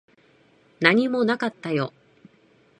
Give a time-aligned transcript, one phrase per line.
[0.79, 1.93] 何もなかったよ。